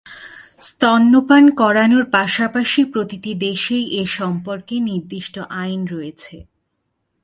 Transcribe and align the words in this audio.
স্তন্যপান 0.61 1.43
করানোর 1.51 2.03
পাশাপাশি 2.11 2.81
প্রতিটি 2.85 3.31
দেশেই 3.41 3.85
এ 3.93 4.03
সম্পর্কে 4.17 4.75
নির্দিষ্ট 4.79 5.35
আইন 5.61 5.81
রয়েছে। 5.85 6.35